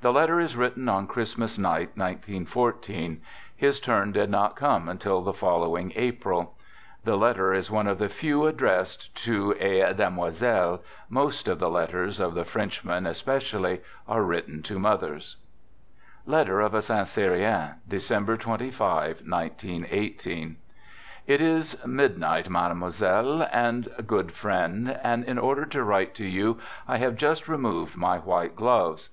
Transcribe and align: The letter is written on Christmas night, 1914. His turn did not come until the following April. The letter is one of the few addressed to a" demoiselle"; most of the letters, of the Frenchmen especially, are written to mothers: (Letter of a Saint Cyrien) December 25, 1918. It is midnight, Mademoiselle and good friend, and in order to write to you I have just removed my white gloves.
The 0.00 0.12
letter 0.12 0.40
is 0.40 0.56
written 0.56 0.88
on 0.88 1.06
Christmas 1.06 1.56
night, 1.56 1.90
1914. 1.94 3.22
His 3.54 3.78
turn 3.78 4.10
did 4.10 4.28
not 4.28 4.56
come 4.56 4.88
until 4.88 5.20
the 5.22 5.32
following 5.32 5.92
April. 5.94 6.56
The 7.04 7.14
letter 7.16 7.54
is 7.54 7.70
one 7.70 7.86
of 7.86 7.98
the 7.98 8.08
few 8.08 8.44
addressed 8.48 9.14
to 9.22 9.54
a" 9.60 9.94
demoiselle"; 9.94 10.82
most 11.20 11.46
of 11.46 11.60
the 11.60 11.70
letters, 11.70 12.18
of 12.18 12.34
the 12.34 12.44
Frenchmen 12.44 13.06
especially, 13.06 13.80
are 14.08 14.24
written 14.24 14.64
to 14.64 14.80
mothers: 14.80 15.36
(Letter 16.26 16.60
of 16.60 16.74
a 16.74 16.82
Saint 16.82 17.06
Cyrien) 17.06 17.76
December 17.86 18.36
25, 18.36 19.20
1918. 19.28 20.56
It 21.28 21.40
is 21.40 21.76
midnight, 21.86 22.48
Mademoiselle 22.50 23.42
and 23.52 23.88
good 24.08 24.32
friend, 24.32 24.98
and 25.04 25.24
in 25.24 25.38
order 25.38 25.64
to 25.66 25.84
write 25.84 26.16
to 26.16 26.26
you 26.26 26.58
I 26.88 26.96
have 26.96 27.14
just 27.14 27.46
removed 27.46 27.96
my 27.96 28.18
white 28.18 28.56
gloves. 28.56 29.10